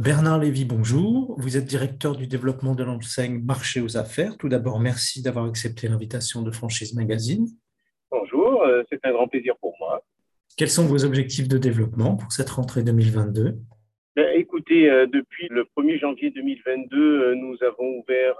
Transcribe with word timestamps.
Bernard 0.00 0.38
Lévy, 0.38 0.64
bonjour. 0.64 1.34
Vous 1.38 1.58
êtes 1.58 1.66
directeur 1.66 2.16
du 2.16 2.26
développement 2.26 2.74
de 2.74 2.82
l'enseigne 2.82 3.38
Marché 3.44 3.82
aux 3.82 3.98
affaires. 3.98 4.38
Tout 4.38 4.48
d'abord, 4.48 4.80
merci 4.80 5.20
d'avoir 5.20 5.44
accepté 5.44 5.88
l'invitation 5.88 6.40
de 6.40 6.50
Franchise 6.50 6.94
Magazine. 6.94 7.46
Bonjour, 8.10 8.62
euh, 8.62 8.82
c'est 8.88 9.04
un 9.04 9.12
grand 9.12 9.28
plaisir 9.28 9.58
pour 9.60 9.74
moi. 9.78 10.02
Quels 10.56 10.70
sont 10.70 10.86
vos 10.86 11.04
objectifs 11.04 11.48
de 11.48 11.58
développement 11.58 12.16
pour 12.16 12.32
cette 12.32 12.48
rentrée 12.48 12.82
2022 12.82 13.56
ben, 14.16 14.26
écoutez, 14.34 14.90
euh, 14.90 15.06
depuis 15.06 15.48
le 15.50 15.66
1er 15.76 16.00
janvier 16.00 16.30
2022, 16.30 16.96
euh, 16.96 17.34
nous 17.34 17.56
avons 17.62 18.00
ouvert 18.00 18.36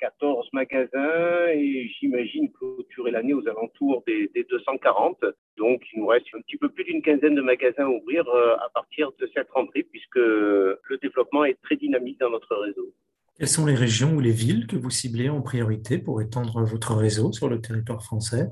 14 0.00 0.48
magasins 0.54 1.48
et 1.52 1.86
j'imagine 2.00 2.50
clôturer 2.50 3.10
l'année 3.10 3.34
aux 3.34 3.46
alentours 3.46 4.02
des, 4.06 4.30
des, 4.34 4.44
240. 4.44 5.18
Reste 6.06 6.26
un 6.34 6.40
petit 6.40 6.56
peu 6.56 6.68
plus 6.68 6.84
d'une 6.84 7.02
quinzaine 7.02 7.34
de 7.34 7.42
magasins 7.42 7.84
à 7.84 7.88
ouvrir 7.88 8.24
à 8.28 8.68
partir 8.72 9.10
de 9.20 9.28
cette 9.34 9.50
rentrée 9.50 9.82
puisque 9.82 10.16
le 10.16 10.98
développement 11.02 11.44
est 11.44 11.58
très 11.62 11.76
dynamique 11.76 12.20
dans 12.20 12.30
notre 12.30 12.54
réseau. 12.56 12.92
Quelles 13.36 13.48
sont 13.48 13.66
les 13.66 13.74
régions 13.74 14.14
ou 14.14 14.20
les 14.20 14.30
villes 14.30 14.68
que 14.68 14.76
vous 14.76 14.90
ciblez 14.90 15.28
en 15.28 15.42
priorité 15.42 15.98
pour 15.98 16.22
étendre 16.22 16.62
votre 16.62 16.94
réseau 16.94 17.32
sur 17.32 17.48
le 17.48 17.60
territoire 17.60 18.02
français? 18.02 18.48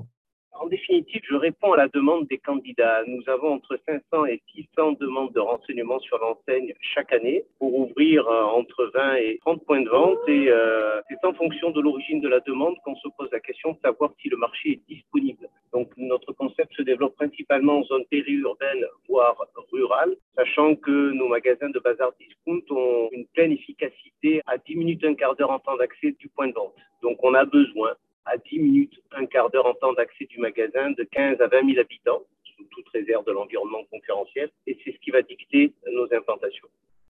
Je 1.23 1.35
réponds 1.35 1.73
à 1.73 1.77
la 1.77 1.87
demande 1.87 2.27
des 2.27 2.37
candidats. 2.37 3.03
Nous 3.07 3.21
avons 3.27 3.53
entre 3.53 3.77
500 3.87 4.25
et 4.25 4.41
600 4.55 4.93
demandes 4.93 5.33
de 5.33 5.39
renseignements 5.39 5.99
sur 5.99 6.17
l'enseigne 6.17 6.73
chaque 6.81 7.11
année 7.13 7.43
pour 7.59 7.77
ouvrir 7.77 8.27
euh, 8.27 8.43
entre 8.43 8.91
20 8.93 9.15
et 9.15 9.39
30 9.41 9.65
points 9.65 9.81
de 9.81 9.89
vente. 9.89 10.17
Et 10.27 10.49
euh, 10.49 11.01
c'est 11.09 11.25
en 11.25 11.33
fonction 11.33 11.71
de 11.71 11.81
l'origine 11.81 12.21
de 12.21 12.29
la 12.29 12.39
demande 12.41 12.75
qu'on 12.83 12.95
se 12.95 13.07
pose 13.17 13.29
la 13.31 13.39
question 13.39 13.73
de 13.73 13.77
savoir 13.83 14.11
si 14.21 14.29
le 14.29 14.37
marché 14.37 14.71
est 14.71 14.93
disponible. 14.93 15.47
Donc 15.73 15.89
notre 15.97 16.33
concept 16.33 16.73
se 16.75 16.83
développe 16.83 17.15
principalement 17.15 17.79
en 17.79 17.83
zone 17.83 18.05
périurbaine, 18.09 18.85
voire 19.09 19.35
rurale, 19.71 20.15
sachant 20.35 20.75
que 20.75 21.11
nos 21.11 21.27
magasins 21.27 21.69
de 21.69 21.79
bazar 21.79 22.11
discount 22.19 22.61
ont 22.75 23.09
une 23.11 23.25
pleine 23.27 23.51
efficacité 23.51 24.41
à 24.45 24.57
10 24.57 24.75
minutes, 24.75 25.03
un 25.03 25.15
quart 25.15 25.35
d'heure 25.35 25.51
en 25.51 25.59
temps 25.59 25.77
d'accès 25.77 26.11
du 26.11 26.29
point 26.29 26.47
de 26.47 26.53
vente. 26.53 26.75
Donc 27.01 27.17
on 27.23 27.33
a 27.33 27.45
besoin 27.45 27.93
à 28.25 28.37
10 28.37 28.59
minutes, 28.59 28.93
un 29.11 29.25
quart 29.25 29.49
d'heure 29.49 29.65
en 29.65 29.73
temps 29.73 29.93
d'accès 29.93 30.25
du 30.25 30.39
magasin 30.39 30.91
de 30.91 31.03
15 31.03 31.41
à 31.41 31.47
20 31.47 31.67
000 31.67 31.79
habitants, 31.79 32.23
sous 32.55 32.63
toute 32.71 32.87
réserve 32.89 33.25
de 33.25 33.31
l'environnement 33.31 33.83
concurrentiel, 33.91 34.49
et 34.67 34.77
c'est 34.83 34.91
ce 34.91 34.99
qui 34.99 35.11
va 35.11 35.21
dicter 35.21 35.73
nos 35.91 36.05
implantations. 36.15 36.67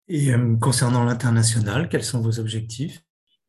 Et 0.09 0.33
euh, 0.33 0.57
concernant 0.61 1.05
l'international, 1.05 1.89
quels 1.89 2.05
sont 2.05 2.21
vos 2.21 2.39
objectifs? 2.41 3.03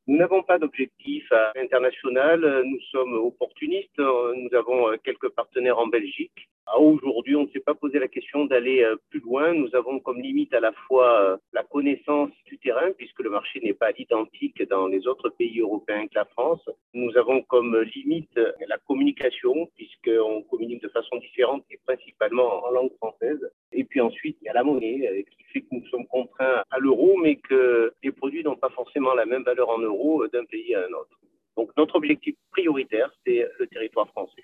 Nous 0.07 0.17
n'avons 0.17 0.43
pas 0.43 0.59
d'objectif 0.59 1.31
international, 1.55 2.63
nous 2.65 2.79
sommes 2.91 3.13
opportunistes, 3.13 3.97
nous 3.97 4.57
avons 4.57 4.97
quelques 5.03 5.29
partenaires 5.29 5.79
en 5.79 5.87
Belgique. 5.87 6.49
Aujourd'hui, 6.77 7.35
on 7.35 7.43
ne 7.43 7.49
s'est 7.49 7.59
pas 7.59 7.75
posé 7.75 7.99
la 7.99 8.07
question 8.07 8.45
d'aller 8.45 8.81
euh, 8.81 8.95
plus 9.09 9.19
loin. 9.19 9.53
Nous 9.53 9.75
avons 9.75 9.99
comme 9.99 10.21
limite 10.21 10.53
à 10.53 10.59
la 10.59 10.71
fois 10.71 11.21
euh, 11.21 11.37
la 11.51 11.63
connaissance 11.63 12.31
du 12.45 12.57
terrain, 12.57 12.91
puisque 12.97 13.19
le 13.19 13.29
marché 13.29 13.59
n'est 13.61 13.73
pas 13.73 13.91
identique 13.97 14.63
dans 14.69 14.87
les 14.87 15.05
autres 15.05 15.29
pays 15.29 15.59
européens 15.59 16.07
que 16.07 16.15
la 16.15 16.25
France. 16.25 16.67
Nous 16.93 17.15
avons 17.17 17.41
comme 17.43 17.77
limite 17.95 18.39
la 18.67 18.77
communication, 18.87 19.69
puisqu'on 19.75 20.41
communique 20.43 20.81
de 20.81 20.89
façon 20.89 21.17
différente 21.17 21.63
et 21.69 21.79
principalement 21.85 22.65
en 22.65 22.71
langue 22.71 22.93
française. 22.97 23.39
Et 23.73 23.83
puis 23.83 24.01
ensuite, 24.01 24.37
il 24.41 24.45
y 24.45 24.49
a 24.49 24.53
la 24.53 24.63
monnaie, 24.63 25.07
euh, 25.07 25.21
qui 25.23 25.43
fait 25.51 25.61
que 25.61 25.67
nous 25.71 25.85
sommes 25.87 26.07
contraints 26.07 26.63
à 26.69 26.79
l'euro, 26.79 27.17
mais 27.17 27.37
que 27.37 27.93
les 28.03 28.11
produits 28.11 28.43
n'ont 28.43 28.55
pas 28.55 28.69
forcément 28.69 29.13
la 29.13 29.25
même 29.25 29.43
valeur 29.43 29.69
en 29.69 29.79
euros 29.79 30.27
d'un 30.27 30.45
pays 30.45 30.75
à 30.75 30.79
un 30.79 30.93
autre. 30.93 31.19
Donc 31.57 31.69
notre 31.77 31.95
objectif 31.95 32.35
prioritaire, 32.51 33.11
c'est 33.25 33.45
le 33.59 33.67
territoire 33.67 34.07
français. 34.09 34.43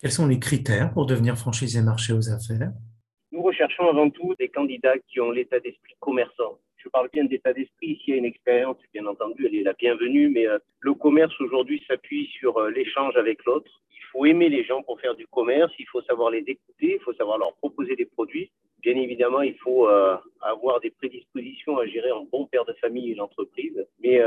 Quels 0.00 0.12
sont 0.12 0.26
les 0.26 0.40
critères 0.40 0.92
pour 0.92 1.06
devenir 1.06 1.36
franchisé 1.36 1.82
marché 1.82 2.12
aux 2.12 2.30
affaires? 2.30 2.72
Nous 3.32 3.42
recherchons 3.42 3.88
avant 3.88 4.10
tout 4.10 4.34
des 4.38 4.48
candidats 4.48 4.98
qui 5.06 5.20
ont 5.20 5.30
l'état 5.30 5.60
d'esprit 5.60 5.94
commerçant. 6.00 6.58
Je 6.82 6.88
parle 6.88 7.10
bien 7.12 7.24
d'état 7.24 7.52
d'esprit. 7.52 8.00
S'il 8.02 8.14
y 8.14 8.16
a 8.16 8.16
une 8.16 8.24
expérience, 8.24 8.78
bien 8.94 9.04
entendu, 9.04 9.46
elle 9.46 9.54
est 9.54 9.62
la 9.62 9.74
bienvenue, 9.74 10.30
mais 10.30 10.46
euh, 10.46 10.58
le 10.80 10.94
commerce 10.94 11.38
aujourd'hui 11.38 11.82
s'appuie 11.86 12.26
sur 12.38 12.56
euh, 12.56 12.70
l'échange 12.70 13.16
avec 13.16 13.44
l'autre. 13.44 13.70
Il 13.92 14.02
faut 14.10 14.24
aimer 14.24 14.48
les 14.48 14.64
gens 14.64 14.82
pour 14.82 14.98
faire 14.98 15.14
du 15.14 15.26
commerce, 15.26 15.72
il 15.78 15.86
faut 15.88 16.00
savoir 16.02 16.30
les 16.30 16.38
écouter, 16.38 16.94
il 16.94 17.00
faut 17.00 17.12
savoir 17.12 17.36
leur 17.36 17.54
proposer 17.56 17.96
des 17.96 18.06
produits. 18.06 18.50
Bien 18.78 18.96
évidemment, 18.96 19.42
il 19.42 19.56
faut 19.56 19.88
euh, 19.88 20.16
avoir 20.40 20.80
des 20.80 20.90
prédispositions 20.90 21.76
à 21.76 21.86
gérer 21.86 22.12
en 22.12 22.24
bon 22.24 22.46
père 22.46 22.64
de 22.64 22.72
famille 22.74 23.14
l'entreprise. 23.14 23.86
Mais 24.02 24.18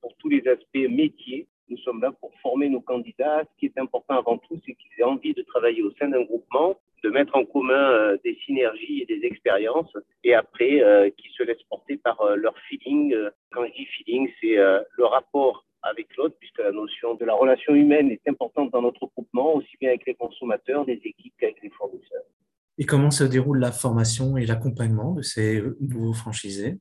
pour 0.00 0.14
tous 0.18 0.28
les 0.28 0.46
aspects 0.46 0.88
métiers, 0.88 1.48
nous 1.68 1.78
sommes 1.78 2.00
là 2.00 2.12
pour 2.12 2.32
former 2.40 2.68
nos 2.68 2.80
candidats. 2.80 3.42
Ce 3.42 3.58
qui 3.58 3.66
est 3.66 3.78
important 3.78 4.16
avant 4.16 4.38
tout, 4.38 4.60
c'est 4.64 4.74
qu'ils 4.74 5.00
aient 5.00 5.02
envie 5.02 5.34
de 5.34 5.42
travailler 5.42 5.82
au 5.82 5.90
sein 5.98 6.08
d'un 6.08 6.22
groupement, 6.22 6.78
de 7.02 7.10
mettre 7.10 7.34
en 7.34 7.44
commun 7.44 8.14
des 8.22 8.38
synergies 8.46 9.02
et 9.02 9.06
des 9.06 9.26
expériences, 9.26 9.92
et 10.24 10.34
après, 10.34 10.82
euh, 10.82 11.10
qu'ils 11.10 11.30
se 11.32 11.42
laissent 11.42 11.62
porter 11.68 11.96
par 11.96 12.20
euh, 12.20 12.36
leur 12.36 12.56
feeling. 12.68 13.14
Quand 13.52 13.64
je 13.66 13.72
dis 13.72 13.86
feeling, 13.86 14.28
c'est 14.40 14.56
le 14.56 15.04
rapport 15.04 15.64
avec 15.82 16.14
l'autre, 16.16 16.36
puisque 16.38 16.58
la 16.58 16.72
notion 16.72 17.14
de 17.14 17.24
la 17.24 17.34
relation 17.34 17.74
humaine 17.74 18.10
est 18.10 18.28
importante 18.28 18.70
dans 18.70 18.82
notre 18.82 19.06
groupement, 19.06 19.54
aussi 19.54 19.76
bien 19.80 19.90
avec 19.90 20.06
les 20.06 20.14
consommateurs, 20.14 20.84
les 20.84 21.00
équipes 21.04 21.32
qu'avec 21.38 21.62
les 21.62 21.70
fournisseurs. 21.70 22.24
Et 22.76 22.84
comment 22.84 23.10
se 23.10 23.24
déroule 23.24 23.58
la 23.58 23.72
formation 23.72 24.36
et 24.36 24.46
l'accompagnement 24.46 25.14
de 25.14 25.22
ces 25.22 25.62
nouveaux 25.80 26.12
franchisés? 26.12 26.76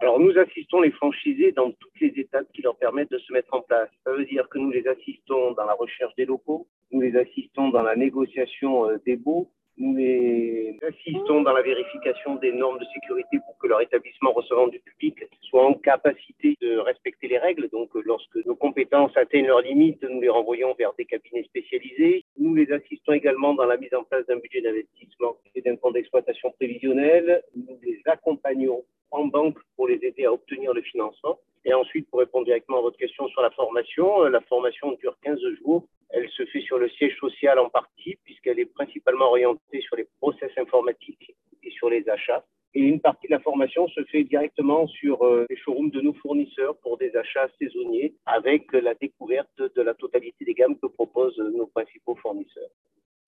Alors, 0.00 0.20
nous 0.20 0.38
assistons 0.38 0.80
les 0.80 0.92
franchisés 0.92 1.52
dans 1.52 1.72
toutes 1.72 2.00
les 2.00 2.12
étapes 2.16 2.46
qui 2.54 2.62
leur 2.62 2.76
permettent 2.76 3.10
de 3.10 3.18
se 3.18 3.32
mettre 3.32 3.52
en 3.52 3.62
place. 3.62 3.90
Ça 4.04 4.12
veut 4.12 4.24
dire 4.26 4.48
que 4.48 4.58
nous 4.58 4.70
les 4.70 4.86
assistons 4.86 5.52
dans 5.52 5.64
la 5.64 5.74
recherche 5.74 6.14
des 6.16 6.24
locaux, 6.24 6.68
nous 6.92 7.00
les 7.00 7.16
assistons 7.16 7.70
dans 7.70 7.82
la 7.82 7.96
négociation 7.96 8.88
euh, 8.88 8.98
des 9.04 9.16
baux, 9.16 9.50
nous 9.78 9.94
les 9.96 10.76
assistons 10.82 11.42
dans 11.42 11.52
la 11.52 11.62
vérification 11.62 12.34
des 12.36 12.52
normes 12.52 12.78
de 12.78 12.84
sécurité 12.92 13.38
pour 13.46 13.56
que 13.58 13.68
leur 13.68 13.80
établissement 13.80 14.32
recevant 14.32 14.66
du 14.68 14.80
public 14.80 15.16
soit 15.42 15.64
en 15.64 15.74
capacité 15.74 16.56
de 16.60 16.78
respecter 16.78 17.28
les 17.28 17.38
règles. 17.38 17.68
Donc, 17.70 17.90
lorsque 17.94 18.44
nos 18.44 18.56
compétences 18.56 19.16
atteignent 19.16 19.46
leurs 19.46 19.62
limites, 19.62 20.02
nous 20.02 20.20
les 20.20 20.28
renvoyons 20.28 20.74
vers 20.74 20.92
des 20.98 21.04
cabinets 21.04 21.44
spécialisés. 21.44 22.24
Nous 22.38 22.54
les 22.54 22.70
assistons 22.72 23.12
également 23.12 23.54
dans 23.54 23.66
la 23.66 23.76
mise 23.76 23.94
en 23.94 24.02
place 24.02 24.26
d'un 24.26 24.38
budget 24.38 24.60
d'investissement 24.60 25.36
et 25.54 25.62
d'un 25.62 25.76
compte 25.76 25.94
d'exploitation 25.94 26.50
prévisionnel. 26.52 27.42
Nous 27.54 27.78
les 27.82 28.00
accompagnons 28.06 28.84
en 29.10 29.26
banque 29.26 29.58
pour 29.76 29.88
les 29.88 30.00
aider 30.02 30.24
à 30.24 30.32
obtenir 30.32 30.74
le 30.74 30.82
financement. 30.82 31.38
Et 31.68 31.74
ensuite, 31.74 32.08
pour 32.08 32.20
répondre 32.20 32.46
directement 32.46 32.78
à 32.78 32.80
votre 32.80 32.96
question 32.96 33.28
sur 33.28 33.42
la 33.42 33.50
formation, 33.50 34.24
euh, 34.24 34.30
la 34.30 34.40
formation 34.40 34.92
dure 34.92 35.14
15 35.22 35.38
jours. 35.62 35.86
Elle 36.08 36.26
se 36.30 36.46
fait 36.46 36.62
sur 36.62 36.78
le 36.78 36.88
siège 36.88 37.14
social 37.20 37.58
en 37.58 37.68
partie, 37.68 38.16
puisqu'elle 38.24 38.58
est 38.58 38.72
principalement 38.72 39.26
orientée 39.26 39.82
sur 39.82 39.96
les 39.96 40.08
process 40.18 40.50
informatiques 40.56 41.36
et 41.62 41.70
sur 41.70 41.90
les 41.90 42.08
achats. 42.08 42.42
Et 42.72 42.80
une 42.80 43.00
partie 43.00 43.26
de 43.26 43.32
la 43.32 43.40
formation 43.40 43.86
se 43.88 44.02
fait 44.04 44.24
directement 44.24 44.86
sur 44.86 45.22
euh, 45.26 45.44
les 45.50 45.56
showrooms 45.58 45.90
de 45.90 46.00
nos 46.00 46.14
fournisseurs 46.14 46.78
pour 46.78 46.96
des 46.96 47.14
achats 47.14 47.48
saisonniers, 47.60 48.14
avec 48.24 48.72
la 48.72 48.94
découverte 48.94 49.58
de 49.58 49.82
la 49.82 49.92
totalité 49.92 50.46
des 50.46 50.54
gammes 50.54 50.78
que 50.78 50.86
proposent 50.86 51.42
nos 51.54 51.66
principaux 51.66 52.16
fournisseurs. 52.22 52.70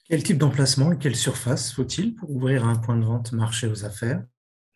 Quel 0.09 0.23
type 0.23 0.39
d'emplacement 0.39 0.93
et 0.93 0.99
quelle 0.99 1.15
surface 1.15 1.75
faut-il 1.75 2.15
pour 2.15 2.31
ouvrir 2.31 2.65
un 2.65 2.77
point 2.77 2.97
de 2.97 3.05
vente 3.05 3.33
marché 3.33 3.67
aux 3.67 3.85
affaires? 3.85 4.23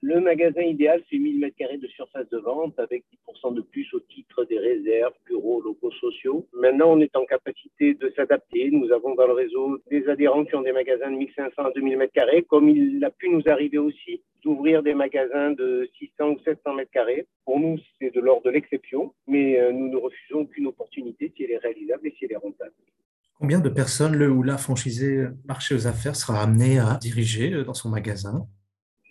Le 0.04 0.20
magasin 0.20 0.60
idéal, 0.60 1.02
c'est 1.08 1.16
1000 1.16 1.40
m2 1.40 1.80
de 1.80 1.86
surface 1.88 2.28
de 2.28 2.36
vente 2.36 2.78
avec 2.78 3.04
10% 3.42 3.54
de 3.54 3.62
plus 3.62 3.88
au 3.94 4.00
titre 4.00 4.44
des 4.44 4.58
réserves, 4.58 5.14
bureaux, 5.24 5.62
locaux 5.62 5.90
sociaux. 5.92 6.46
Maintenant, 6.52 6.92
on 6.92 7.00
est 7.00 7.16
en 7.16 7.24
capacité 7.24 7.94
de 7.94 8.12
s'adapter. 8.14 8.70
Nous 8.70 8.92
avons 8.92 9.14
dans 9.14 9.26
le 9.26 9.32
réseau 9.32 9.78
des 9.90 10.06
adhérents 10.06 10.44
qui 10.44 10.54
ont 10.56 10.60
des 10.60 10.72
magasins 10.72 11.10
de 11.10 11.16
1500 11.16 11.52
à 11.56 11.70
2000 11.70 11.96
m2, 11.96 12.44
comme 12.44 12.68
il 12.68 13.02
a 13.02 13.10
pu 13.10 13.30
nous 13.30 13.40
arriver 13.46 13.78
aussi 13.78 14.20
d'ouvrir 14.42 14.82
des 14.82 14.92
magasins 14.92 15.52
de 15.52 15.88
600 15.98 16.32
ou 16.32 16.38
700 16.44 16.76
m2. 16.76 17.24
Pour 17.46 17.58
nous, 17.58 17.78
c'est 17.98 18.14
de 18.14 18.20
l'ordre 18.20 18.44
de 18.44 18.50
l'exception, 18.50 19.14
mais 19.26 19.58
euh, 19.58 19.72
nous 19.72 19.88
ne 19.88 19.96
refusons 19.96 20.40
aucune 20.40 20.66
opportunité 20.66 21.32
si 21.34 21.44
elle 21.44 21.52
est 21.52 21.58
réalisable 21.58 22.08
et 22.08 22.14
si 22.18 22.26
elle 22.26 22.32
est 22.32 22.36
rentable. 22.36 22.74
Combien 23.38 23.58
de 23.58 23.70
personnes 23.70 24.16
le 24.16 24.30
ou 24.30 24.42
la 24.42 24.58
franchisé 24.58 25.28
marché 25.46 25.74
aux 25.74 25.86
affaires 25.86 26.14
sera 26.14 26.42
amené 26.42 26.78
à 26.78 26.98
diriger 27.00 27.54
euh, 27.54 27.64
dans 27.64 27.72
son 27.72 27.88
magasin? 27.88 28.46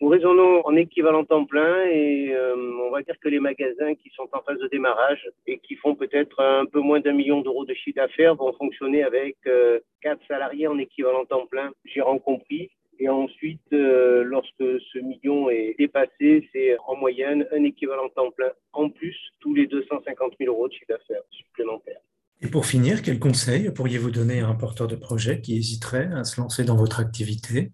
Nous 0.03 0.09
raisonnons 0.09 0.61
en 0.65 0.75
équivalent 0.75 1.23
temps 1.23 1.45
plein 1.45 1.85
et 1.85 2.33
euh, 2.33 2.55
on 2.85 2.91
va 2.91 3.01
dire 3.03 3.15
que 3.21 3.29
les 3.29 3.39
magasins 3.39 3.95
qui 3.95 4.09
sont 4.09 4.27
en 4.33 4.41
phase 4.41 4.59
de 4.59 4.67
démarrage 4.67 5.29
et 5.47 5.59
qui 5.59 5.77
font 5.77 5.95
peut-être 5.95 6.41
un 6.41 6.65
peu 6.65 6.81
moins 6.81 6.99
d'un 6.99 7.13
million 7.13 7.39
d'euros 7.39 7.63
de 7.63 7.73
chiffre 7.73 7.95
d'affaires 7.95 8.35
vont 8.35 8.51
fonctionner 8.51 9.03
avec 9.03 9.37
euh, 9.47 9.79
quatre 10.01 10.19
salariés 10.27 10.67
en 10.67 10.77
équivalent 10.77 11.23
temps 11.23 11.45
plein, 11.45 11.71
gérant 11.85 12.19
compris. 12.19 12.69
Et 12.99 13.07
ensuite, 13.07 13.61
euh, 13.71 14.23
lorsque 14.25 14.81
ce 14.91 14.99
million 14.99 15.49
est 15.49 15.75
dépassé, 15.79 16.49
c'est 16.51 16.75
en 16.85 16.97
moyenne 16.97 17.47
un 17.53 17.63
équivalent 17.63 18.09
temps 18.09 18.31
plein 18.31 18.51
en 18.73 18.89
plus 18.89 19.15
tous 19.39 19.53
les 19.55 19.67
250 19.67 20.33
000 20.37 20.53
euros 20.53 20.67
de 20.67 20.73
chiffre 20.73 20.87
d'affaires 20.89 21.23
supplémentaire. 21.31 22.01
Et 22.41 22.47
pour 22.47 22.65
finir, 22.65 23.03
quels 23.03 23.19
conseils 23.19 23.71
pourriez-vous 23.73 24.11
donner 24.11 24.41
à 24.41 24.49
un 24.49 24.55
porteur 24.55 24.89
de 24.89 24.97
projet 24.97 25.39
qui 25.39 25.55
hésiterait 25.55 26.09
à 26.13 26.25
se 26.25 26.41
lancer 26.41 26.65
dans 26.65 26.75
votre 26.75 26.99
activité? 26.99 27.71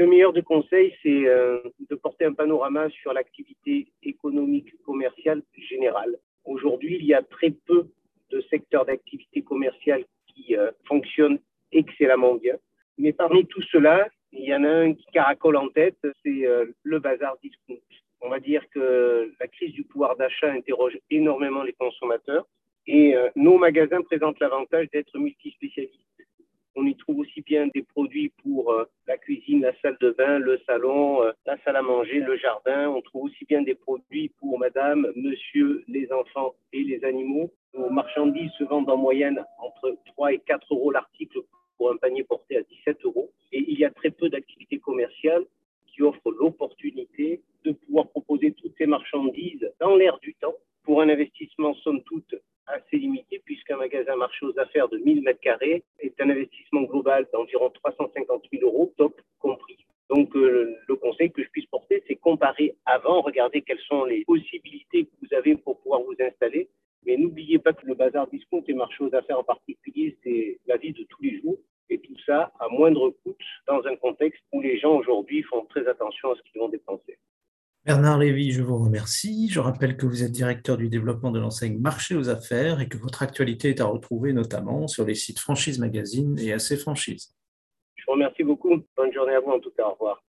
Le 0.00 0.06
meilleur 0.06 0.32
des 0.32 0.42
conseils, 0.42 0.94
c'est 1.02 1.26
euh, 1.26 1.60
de 1.90 1.94
porter 1.94 2.24
un 2.24 2.32
panorama 2.32 2.88
sur 2.88 3.12
l'activité 3.12 3.92
économique 4.02 4.72
commerciale 4.82 5.42
générale. 5.54 6.16
Aujourd'hui, 6.46 6.96
il 6.98 7.04
y 7.04 7.12
a 7.12 7.22
très 7.22 7.50
peu 7.50 7.86
de 8.30 8.40
secteurs 8.48 8.86
d'activité 8.86 9.42
commerciale 9.42 10.04
qui 10.28 10.56
euh, 10.56 10.70
fonctionnent 10.88 11.38
excellemment 11.70 12.36
bien. 12.36 12.56
Mais 12.96 13.12
parmi 13.12 13.44
tout 13.44 13.60
cela, 13.70 14.08
il 14.32 14.44
y 14.44 14.54
en 14.54 14.64
a 14.64 14.70
un 14.70 14.94
qui 14.94 15.04
caracole 15.12 15.56
en 15.56 15.68
tête, 15.68 15.98
c'est 16.24 16.46
euh, 16.46 16.64
le 16.82 16.98
bazar 16.98 17.36
discount. 17.42 17.84
On 18.22 18.30
va 18.30 18.40
dire 18.40 18.62
que 18.70 19.30
la 19.38 19.48
crise 19.48 19.74
du 19.74 19.84
pouvoir 19.84 20.16
d'achat 20.16 20.50
interroge 20.50 20.98
énormément 21.10 21.62
les 21.62 21.74
consommateurs 21.74 22.46
et 22.86 23.14
nos 23.36 23.56
magasins 23.56 24.02
présentent 24.02 24.40
l'avantage 24.40 24.90
d'être 24.90 25.16
multispécialistes. 25.16 26.09
On 26.76 26.86
y 26.86 26.94
trouve 26.96 27.18
aussi 27.18 27.40
bien 27.42 27.66
des 27.74 27.82
produits 27.82 28.32
pour 28.42 28.72
euh, 28.72 28.84
la 29.08 29.18
cuisine, 29.18 29.62
la 29.62 29.74
salle 29.80 29.96
de 30.00 30.10
bain, 30.10 30.38
le 30.38 30.58
salon, 30.66 31.22
euh, 31.22 31.32
la 31.44 31.58
salle 31.64 31.76
à 31.76 31.82
manger, 31.82 32.20
le 32.20 32.36
jardin. 32.36 32.88
On 32.88 33.00
trouve 33.02 33.24
aussi 33.24 33.44
bien 33.44 33.62
des 33.62 33.74
produits 33.74 34.30
pour 34.38 34.58
madame, 34.58 35.10
monsieur, 35.16 35.82
les 35.88 36.10
enfants 36.12 36.54
et 36.72 36.84
les 36.84 37.04
animaux. 37.04 37.50
Nos 37.74 37.90
marchandises 37.90 38.52
se 38.58 38.64
vendent 38.64 38.90
en 38.90 38.96
moyenne 38.96 39.44
entre 39.58 39.96
3 40.06 40.34
et 40.34 40.38
4 40.38 40.74
euros 40.74 40.92
l'article 40.92 41.40
pour 41.76 41.90
un 41.90 41.96
panier 41.96 42.22
porté 42.22 42.56
à 42.56 42.62
17 42.62 43.04
euros. 43.04 43.30
Et 43.52 43.64
il 43.66 43.78
y 43.78 43.84
a 43.84 43.90
très 43.90 44.10
peu 44.10 44.28
d'activités 44.28 44.78
commerciales 44.78 45.44
qui 45.88 46.02
offrent 46.02 46.30
l'opportunité 46.30 47.40
de 47.64 47.72
pouvoir 47.72 48.08
proposer 48.08 48.52
toutes 48.52 48.76
ces 48.78 48.86
marchandises 48.86 49.68
dans 49.80 49.96
l'air 49.96 50.18
du 50.20 50.34
temps 50.34 50.54
pour 50.84 51.02
un 51.02 51.08
investissement 51.08 51.74
somme 51.74 52.02
toute 52.04 52.34
assez 52.66 52.96
limité 52.96 53.40
puisqu'un 53.44 53.76
magasin 53.76 54.16
marché 54.16 54.46
aux 54.46 54.58
affaires 54.58 54.88
de 54.88 54.98
1000 54.98 55.24
m2 55.24 55.82
un 56.20 56.28
investissement 56.28 56.82
global 56.82 57.26
d'environ 57.32 57.70
350 57.70 58.44
000 58.52 58.64
euros, 58.64 58.92
top 58.98 59.18
compris. 59.38 59.78
Donc, 60.10 60.36
euh, 60.36 60.76
le 60.86 60.96
conseil 60.96 61.30
que 61.30 61.42
je 61.42 61.48
puisse 61.48 61.66
porter, 61.66 62.02
c'est 62.06 62.16
comparer 62.16 62.76
avant, 62.84 63.22
regarder 63.22 63.62
quelles 63.62 63.80
sont 63.88 64.04
les 64.04 64.24
possibilités 64.24 65.06
que 65.06 65.10
vous 65.22 65.34
avez 65.34 65.56
pour 65.56 65.80
pouvoir 65.80 66.02
vous 66.02 66.16
installer. 66.20 66.68
Mais 67.06 67.16
n'oubliez 67.16 67.58
pas 67.58 67.72
que 67.72 67.86
le 67.86 67.94
bazar 67.94 68.26
discount 68.26 68.62
et 68.66 68.74
marché 68.74 69.02
aux 69.02 69.14
affaires 69.14 69.38
en 69.38 69.44
particulier, 69.44 70.18
c'est 70.22 70.58
la 70.66 70.76
vie 70.76 70.92
de 70.92 71.04
tous 71.04 71.22
les 71.22 71.40
jours. 71.40 71.58
Et 71.88 71.98
tout 71.98 72.16
ça 72.26 72.52
à 72.60 72.68
moindre 72.68 73.10
coût 73.24 73.34
dans 73.66 73.84
un 73.86 73.96
contexte 73.96 74.42
où 74.52 74.60
les 74.60 74.78
gens 74.78 74.96
aujourd'hui 74.96 75.42
font 75.42 75.64
très 75.64 75.86
attention 75.88 76.30
à 76.32 76.36
ce 76.36 76.42
qu'ils 76.42 76.60
vont 76.60 76.68
dépenser. 76.68 77.18
Bernard 77.86 78.18
Lévy, 78.18 78.52
je 78.52 78.62
vous 78.62 78.76
remercie. 78.76 79.48
Je 79.50 79.58
rappelle 79.58 79.96
que 79.96 80.04
vous 80.04 80.22
êtes 80.22 80.32
directeur 80.32 80.76
du 80.76 80.90
développement 80.90 81.30
de 81.30 81.40
l'enseigne 81.40 81.78
Marché 81.78 82.14
aux 82.14 82.28
affaires 82.28 82.80
et 82.80 82.88
que 82.88 82.98
votre 82.98 83.22
actualité 83.22 83.70
est 83.70 83.80
à 83.80 83.86
retrouver 83.86 84.34
notamment 84.34 84.86
sur 84.86 85.06
les 85.06 85.14
sites 85.14 85.38
Franchise 85.38 85.78
Magazine 85.78 86.38
et 86.38 86.52
AC 86.52 86.76
Franchise. 86.76 87.34
Je 87.96 88.04
vous 88.06 88.12
remercie 88.12 88.44
beaucoup. 88.44 88.84
Bonne 88.94 89.12
journée 89.14 89.34
à 89.34 89.40
vous 89.40 89.52
en 89.52 89.60
tout 89.60 89.70
cas. 89.70 89.86
Au 89.86 89.92
revoir. 89.92 90.22